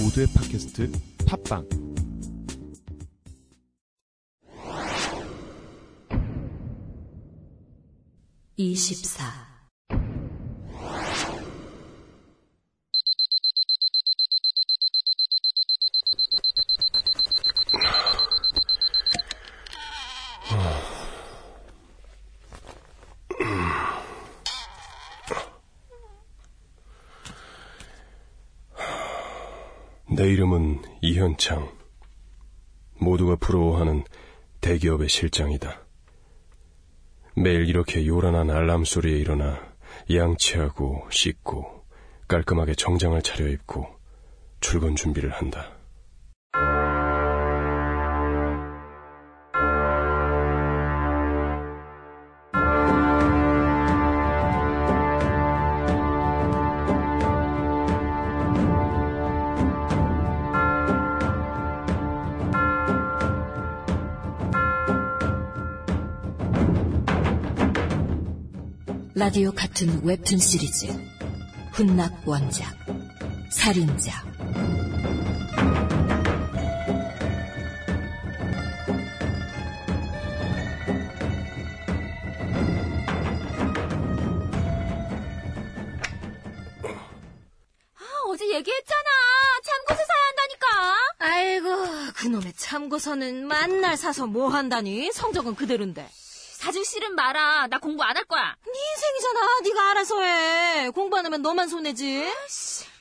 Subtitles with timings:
[0.00, 0.90] 모두의 팟캐스트
[1.26, 1.68] 팟빵.
[8.56, 9.53] 24
[30.16, 31.72] 내 이름은 이현창.
[33.00, 34.04] 모두가 부러워하는
[34.60, 35.80] 대기업의 실장이다.
[37.34, 39.60] 매일 이렇게 요란한 알람 소리에 일어나
[40.08, 41.84] 양치하고 씻고
[42.28, 43.88] 깔끔하게 정장을 차려입고
[44.60, 45.72] 출근 준비를 한다.
[69.24, 70.84] 라디오 같은 웹툰 시리즈
[71.72, 72.76] 훈낙 원작
[73.48, 74.22] 살인자
[87.94, 89.10] 아, 어제 얘기했잖아.
[89.64, 90.66] 참고서 사야 한다니까.
[91.20, 95.10] 아이고, 그놈의 참고서는 만날 사서 뭐 한다니?
[95.12, 96.10] 성적은 그대로인데.
[96.64, 97.66] 사주 싫은 마라.
[97.68, 98.56] 나 공부 안 할 거야.
[98.64, 99.60] 네 인생이잖아.
[99.64, 100.90] 네가 알아서 해.
[100.90, 102.24] 공부 안 하면 너만 손해지.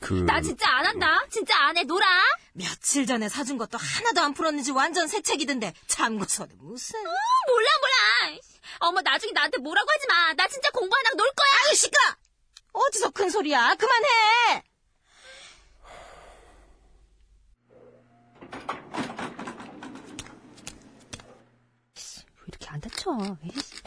[0.00, 1.20] 그 나 진짜 안 한다.
[1.30, 1.84] 진짜 안 해.
[1.84, 2.06] 놀아.
[2.54, 5.74] 며칠 전에 사준 것도 하나도 안 풀었는지 완전 새 책이던데.
[5.86, 7.00] 참고서는 무슨.
[7.00, 7.02] 어,
[7.48, 8.38] 몰라, 몰라.
[8.80, 10.32] 어머, 나중에 나한테 뭐라고 하지 마.
[10.34, 11.68] 나 진짜 공부 안 하고 놀 거야.
[11.68, 12.02] 아유, 시끄러!
[12.72, 13.74] 어디서 큰 소리야?
[13.74, 14.62] 그만해!
[21.96, 23.16] 왜 이렇게 안 다쳐?
[23.44, 23.82] 에이씨.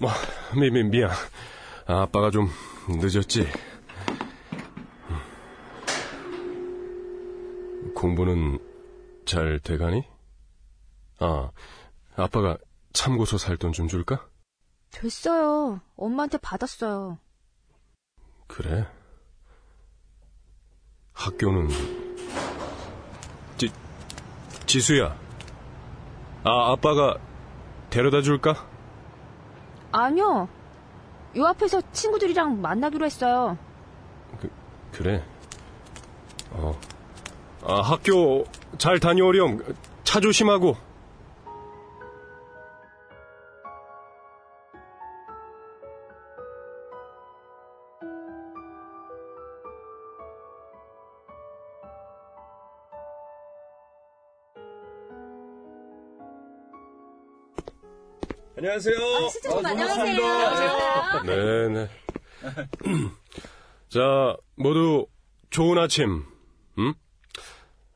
[0.00, 0.10] 뭐,
[0.58, 1.10] 미, 미, 미안.
[1.86, 2.48] 아, 아빠가 좀
[2.88, 3.46] 늦었지.
[7.94, 8.58] 공부는
[9.26, 10.04] 잘 돼가니?
[11.18, 11.50] 아,
[12.16, 12.56] 아빠가
[12.92, 14.26] 참고서 살 돈 좀 줄까?
[14.90, 15.80] 됐어요.
[15.96, 17.18] 엄마한테 받았어요.
[18.46, 18.86] 그래.
[21.12, 21.68] 학교는
[23.56, 23.70] 지
[24.66, 25.18] 지수야.
[26.44, 27.18] 아, 아빠가
[27.90, 28.66] 데려다 줄까?
[29.92, 30.48] 아니요.
[31.36, 33.58] 요 앞에서 친구들이랑 만나기로 했어요.
[34.92, 35.22] 그래.
[36.52, 36.78] 어.
[37.64, 38.44] 아, 학교
[38.78, 39.62] 잘 다녀오렴.
[40.04, 40.76] 차 조심하고.
[58.58, 59.28] 안녕하세요.
[59.28, 61.22] 시청자 안녕하세요.
[61.26, 61.88] 네네.
[63.90, 65.06] 자, 모두
[65.50, 66.24] 좋은 아침.
[66.78, 66.94] 음?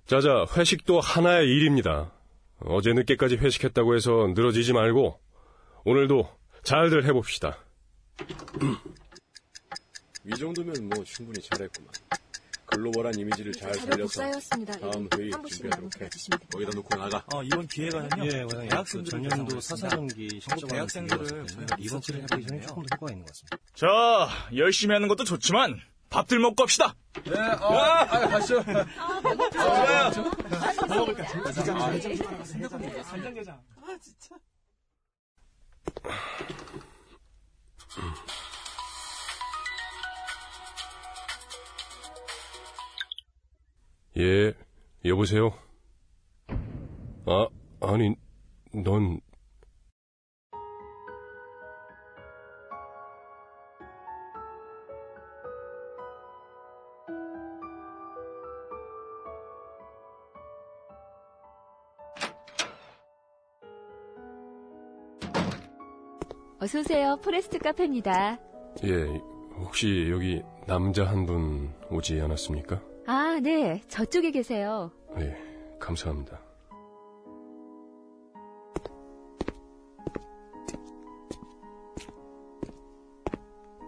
[0.06, 2.12] 자자, 회식도 하나의 일입니다.
[2.58, 5.18] 어제 늦게까지 회식했다고 해서 늘어지지 말고
[5.84, 6.28] 오늘도
[6.62, 7.56] 잘들 해봅시다.
[10.26, 11.90] 이 정도면 뭐 충분히 잘했구만.
[12.70, 14.22] 글로벌한 이미지를 잘 살려서
[14.80, 16.08] 다음 회의 준비하도록 해.
[16.52, 17.24] 거기다 놓고 나가.
[17.32, 18.24] 어, 이번 기회가는요.
[18.26, 18.68] 예, 과장님.
[18.68, 21.46] 대학생들 전년도 사사정기 전국 대학생들을
[21.78, 23.56] 이번 기회를 하기 전에 조금 더 효과가 있는 것 같습니다.
[23.74, 25.80] 자, 열심히 하는 것도 좋지만
[26.10, 26.94] 밥들 먹고 합시다.
[27.24, 28.62] 네, 어, 아, 가시죠.
[44.20, 44.52] 예,
[45.04, 45.50] 여보세요?
[47.26, 47.48] 아,
[47.80, 48.14] 아니,
[48.74, 49.20] 넌,
[66.60, 67.16] 어서 오세요.
[67.22, 68.38] 포레스트 카페입니다.
[68.84, 69.04] 예,
[69.58, 72.80] 혹시 여기 남자 한 분 오지 않았습니까?
[73.12, 73.82] 아, 네.
[73.88, 74.92] 저쪽에 계세요.
[75.18, 75.36] 예,
[75.80, 76.40] 감사합니다.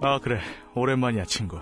[0.01, 0.41] 아, 그래.
[0.75, 1.57] 오랜만이야, 친구.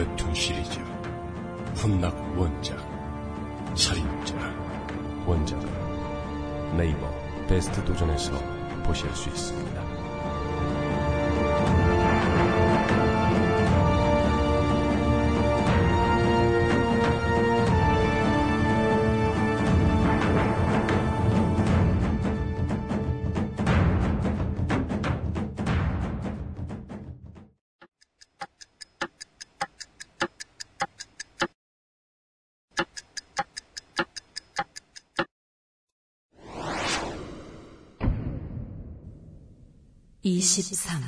[0.00, 0.80] 웹툰 시리즈.
[1.74, 2.78] 훈낙 원작.
[3.74, 4.34] 살인자.
[5.26, 7.06] 원작은 네이버
[7.46, 8.32] 베스트 도전에서
[8.82, 9.89] 보실 수 있습니다.
[40.22, 41.00] 이십삼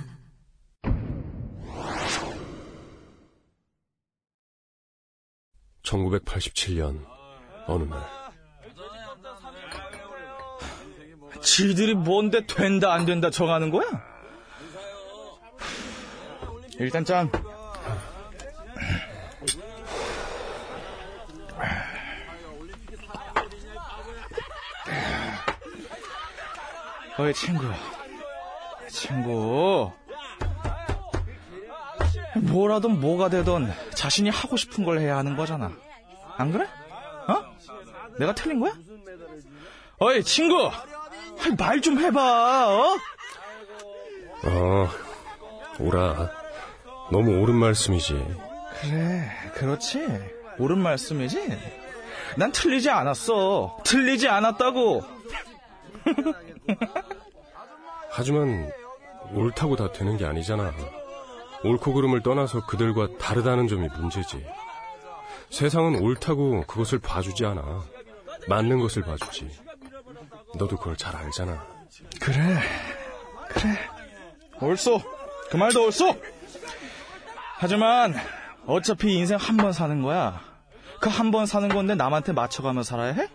[5.83, 7.05] 1987년
[7.67, 8.01] 어느 날
[11.43, 13.85] 지들이 뭔데 된다 안 된다 정하는 거야?
[16.79, 17.31] 일단 짱.
[27.19, 27.67] 어이 친구.
[29.03, 29.91] 친구.
[32.37, 35.73] 뭐라든 뭐가 되든 자신이 하고 싶은 걸 해야 하는 거잖아.
[36.37, 36.67] 안 그래?
[37.29, 37.45] 어?
[38.19, 38.73] 내가 틀린 거야?
[39.99, 40.71] 어이 친구.
[41.59, 42.69] 말 좀 해봐.
[42.79, 42.97] 어?
[44.45, 44.89] 어
[45.81, 46.31] 오라
[47.11, 48.13] 너무 옳은 말씀이지
[48.81, 50.07] 그래, 그렇지.
[50.59, 51.59] 옳은 말씀이지.
[52.37, 53.79] 난 틀리지 않았어.
[53.85, 55.05] 틀리지 않았다고.
[58.11, 58.71] 하지만
[59.33, 60.73] 옳다고 다 되는 게 아니잖아
[61.65, 64.45] 옳고 그름을 떠나서 그들과 다르다는 점이 문제지
[65.51, 67.83] 세상은 옳다고 그것을 봐주지 않아
[68.49, 69.51] 맞는 것을 봐주지
[70.59, 71.65] 너도 그걸 잘 알잖아
[72.21, 72.37] 그래,
[73.49, 73.79] 그래.
[74.61, 75.01] 옳소.
[75.51, 76.17] 그 말도 옳소.
[77.59, 78.15] 하지만
[78.67, 80.41] 어차피 인생 한 번 사는 거야.
[81.01, 83.29] 그 한 번 사는 건데 남한테 맞춰가며 살아야 해?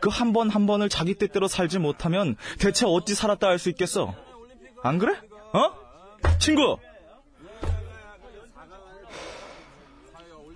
[0.00, 4.14] 그 한 번한 번을 자기 뜻대로 살지 못하면 대체 어찌 살았다 할 수 있겠어?
[4.82, 5.20] 안 그래?
[5.52, 6.38] 어?
[6.38, 6.78] 친구!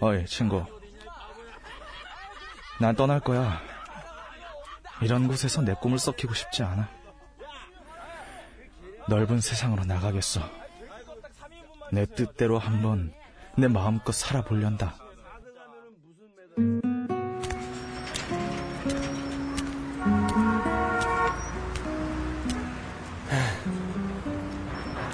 [0.00, 0.64] 어이, 친구.
[2.80, 3.60] 난 떠날 거야.
[5.02, 6.88] 이런 곳에서 내 꿈을 썩히고 싶지 않아.
[9.08, 10.40] 넓은 세상으로 나가겠어.
[11.92, 13.12] 내 뜻대로 한번
[13.56, 15.03] 내 마음껏 살아보련다.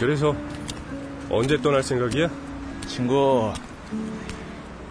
[0.01, 0.35] 그래서
[1.29, 2.29] 언제 떠날 생각이야?
[2.87, 3.53] 친구,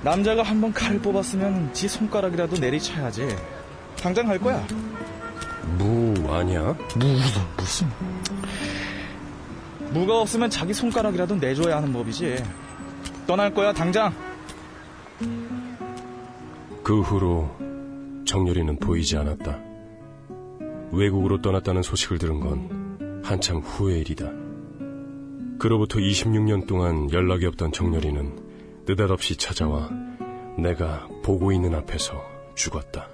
[0.03, 3.27] 남자가 한 번 칼을 뽑았으면 지 손가락이라도 내리쳐야지.
[3.99, 4.65] 당장 갈 거야.
[5.79, 6.75] 무 아니야?
[6.95, 7.87] 무슨 무슨?
[9.91, 12.43] 무가 없으면 자기 손가락이라도 내줘야 하는 법이지.
[13.25, 14.13] 떠날 거야 당장.
[16.83, 17.49] 그 후로
[18.25, 19.59] 정렬이는 보이지 않았다.
[20.91, 24.25] 외국으로 떠났다는 소식을 들은 건 한참 후의 일이다.
[25.59, 29.89] 그로부터 26년 동안 연락이 없던 정렬이는 느닷없이 찾아와
[30.57, 32.23] 내가 보고 있는 앞에서
[32.55, 33.09] 죽었다.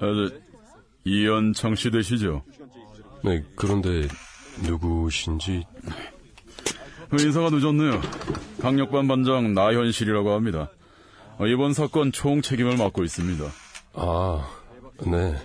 [0.00, 0.30] 저,
[1.04, 2.42] 이현창 씨 되시죠?
[3.24, 4.08] 네, 그런데
[4.62, 5.66] 누구신지
[7.12, 8.00] 인사가 늦었네요.
[8.60, 10.70] 강력반 반장 나현실이라고 합니다.
[11.38, 13.44] 어, 이번 사건 총 책임을 맡고 있습니다.
[13.94, 14.48] 아,
[15.06, 15.36] 네.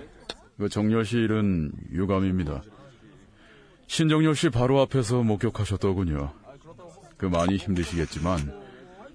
[0.58, 2.62] 그 정열 씨 일은 유감입니다.
[3.88, 6.34] 신정열 씨 바로 앞에서 목격하셨더군요.
[7.18, 8.62] 그 많이 힘드시겠지만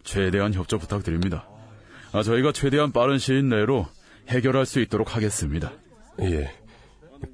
[0.04, 1.48] 최대한 협조 부탁드립니다.
[2.12, 3.86] 아, 저희가 최대한 빠른 시일 내로
[4.28, 5.72] 해결할 수 있도록 하겠습니다.
[6.20, 6.52] 예.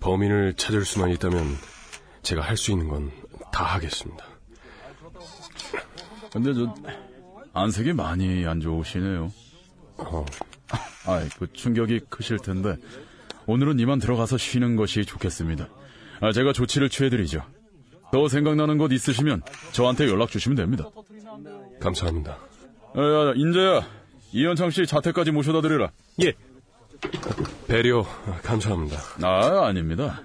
[0.01, 1.45] 범인을 찾을 수만 있다면
[2.23, 3.11] 제가 할 수 있는 건
[3.55, 4.27] 다 하겠습니다.
[6.33, 6.75] 근데 저
[7.55, 9.33] 안색이 많이 안 좋으시네요.
[9.99, 10.27] 어,
[11.07, 12.77] 아, 그 충격이 크실 텐데
[13.47, 15.69] 오늘은 이만 들어가서 쉬는 것이 좋겠습니다.
[16.21, 17.43] 아, 제가 조치를 취해드리죠.
[18.13, 19.43] 더 생각나는 것 있으시면
[19.73, 20.85] 저한테 연락 주시면 됩니다.
[21.81, 22.39] 감사합니다.
[22.95, 23.87] 아, 야, 인재야,
[24.33, 25.91] 이현창 씨 자택까지 모셔다 드리라.
[26.23, 26.33] 예.
[27.67, 28.03] 배려
[28.43, 28.99] 감사합니다.
[29.23, 30.23] 아, 아닙니다.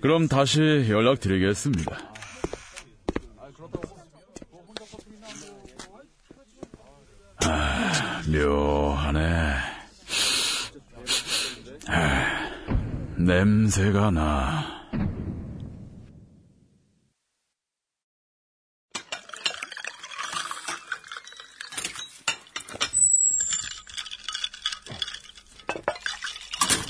[0.00, 2.17] 그럼 다시 연락드리겠습니다.
[7.50, 9.20] 아, 묘하네.
[11.88, 12.50] 아,
[13.16, 14.78] 냄새가 나.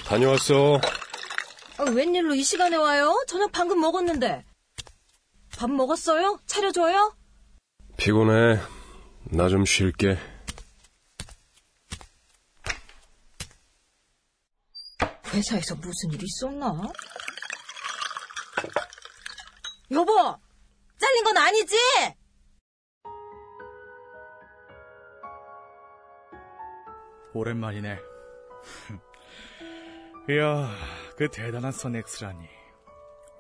[0.06, 0.80] 다녀왔어.
[1.78, 3.14] 아, 웬일로 이 시간에 와요?
[3.28, 4.44] 저녁 방금 먹었는데.
[5.56, 6.38] 밥 먹었어요?
[6.46, 7.14] 차려줘요?
[7.96, 8.58] 피곤해.
[9.30, 10.18] 나 좀 쉴게.
[15.38, 16.66] 회사에서 무슨 일 있었나?
[19.92, 20.36] 여보!
[20.98, 21.76] 잘린 건 아니지?
[27.34, 27.98] 오랜만이네.
[30.30, 30.74] 이야,
[31.16, 32.44] 그 대단한 써넥스라니.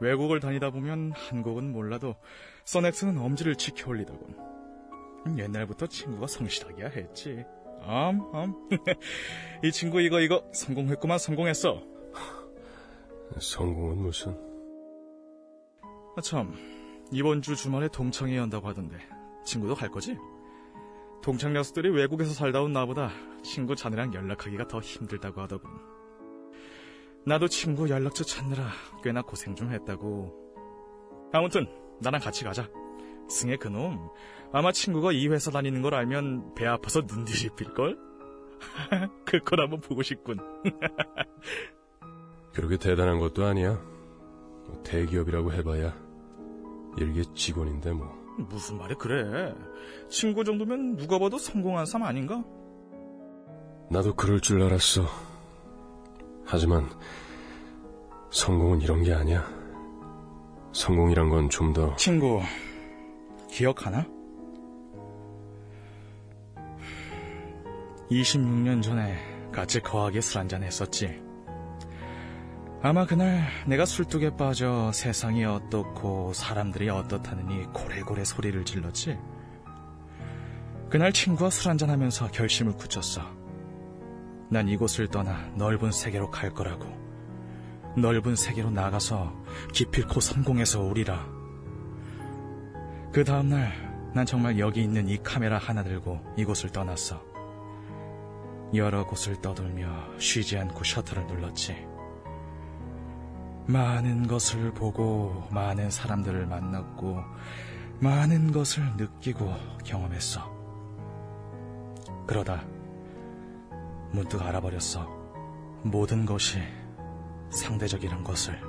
[0.00, 2.14] 외국을 다니다 보면 한국은 몰라도
[2.64, 4.36] 써넥스는 엄지를 지켜올리더군.
[5.36, 7.44] 옛날부터 친구가 성실하기야 했지.
[7.82, 8.54] 암, 암.
[9.64, 11.82] 이 친구 이거 이거 성공했구만 성공했어.
[13.38, 14.36] 성공은 무슨?
[16.16, 16.54] 아, 참,
[17.12, 18.98] 이번 주 주말에 동창회 연다고 하던데
[19.44, 20.16] 친구도 갈 거지?
[21.22, 23.10] 동창 녀석들이 외국에서 살다 온 나보다
[23.42, 25.70] 친구 자네랑 연락하기가 더 힘들다고 하더군.
[27.26, 28.70] 나도 친구 연락처 찾느라
[29.02, 30.32] 꽤나 고생 좀 했다고.
[31.32, 31.66] 아무튼
[32.00, 32.68] 나랑 같이 가자.
[33.28, 34.08] 승혜 그놈
[34.52, 37.98] 아마 친구가 이 회사 다니는 걸 알면 배 아파서 눈 뒤집힐걸?
[39.26, 40.38] 그걸 한번 보고 싶군.
[42.54, 43.74] 그렇게 대단한 것도 아니야.
[44.66, 45.94] 뭐 대기업이라고 해봐야
[46.96, 48.16] 일개 직원인데 뭐.
[48.38, 49.54] 무슨 말이 그래?
[50.08, 52.42] 친구 정도면 누가 봐도 성공한 삶 아닌가?
[53.90, 55.04] 나도 그럴 줄 알았어.
[56.44, 56.88] 하지만
[58.30, 59.46] 성공은 이런 게 아니야.
[60.72, 62.40] 성공이란 건 좀 더 친구
[63.48, 64.06] 기억하나?
[68.10, 69.18] 26년 전에
[69.52, 71.20] 같이 거하게 술 한잔 했었지.
[72.80, 79.18] 아마 그날 내가 술뚝에 빠져 세상이 어떻고 사람들이 어떻다느니 고래고래 소리를 질렀지.
[80.88, 83.22] 그날 친구와 술 한잔 하면서 결심을 굳혔어.
[84.50, 86.86] 난 이곳을 떠나 넓은 세계로 갈 거라고.
[87.96, 89.34] 넓은 세계로 나가서
[89.72, 91.37] 기필코 성공해서 오리라.
[93.12, 93.72] 그 다음날
[94.14, 97.22] 난 정말 여기 있는 이 카메라 하나 들고 이곳을 떠났어.
[98.74, 101.86] 여러 곳을 떠돌며 쉬지 않고 셔터를 눌렀지.
[103.66, 107.22] 많은 것을 보고 많은 사람들을 만났고
[108.00, 110.50] 많은 것을 느끼고 경험했어.
[112.26, 112.64] 그러다
[114.12, 115.18] 문득 알아버렸어.
[115.82, 116.58] 모든 것이
[117.50, 118.60] 상대적이란 것을.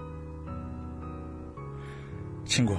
[2.46, 2.78] 친구,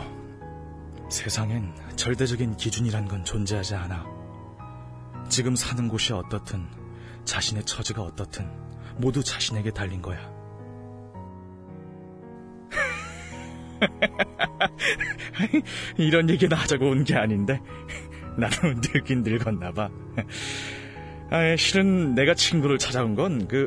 [1.10, 4.06] 세상엔 절대적인 기준이란 건 존재하지 않아.
[5.28, 6.66] 지금 사는 곳이 어떻든,
[7.24, 8.48] 자신의 처지가 어떻든,
[8.96, 10.18] 모두 자신에게 달린 거야.
[15.96, 17.60] 이런 얘기는 하자고 온 게 아닌데,
[18.36, 19.88] 나도 늙긴 늙었나 봐.
[21.30, 23.66] 아, 실은 내가 친구를 찾아온 건 그,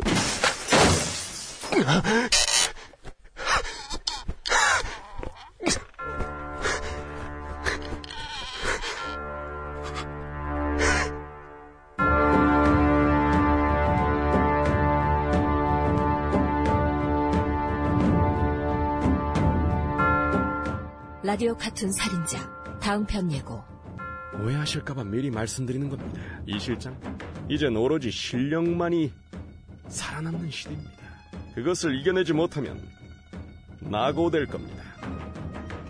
[21.44, 23.62] 라디오 카툰 살인자 다음 편 예고
[24.40, 26.22] 오해하실까봐 미리 말씀드리는 겁니다.
[26.48, 26.98] 이 실장,
[27.50, 29.12] 이젠 오로지 실력만이
[29.90, 30.92] 살아남는 시대입니다.
[31.54, 32.82] 그것을 이겨내지 못하면
[33.82, 34.86] 낙오될 겁니다.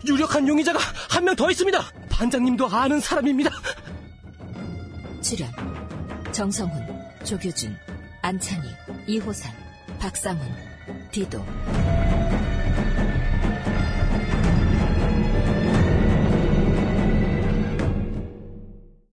[0.07, 0.79] 유력한 용의자가
[1.11, 1.79] 한 명 더 있습니다.
[2.09, 3.51] 반장님도 아는 사람입니다.
[5.21, 5.51] 출연
[6.31, 6.81] 정성훈,
[7.25, 7.77] 조규준,
[8.23, 8.67] 안찬희,
[9.05, 9.53] 이호산,
[9.99, 10.47] 박상훈,
[11.11, 11.45] 디도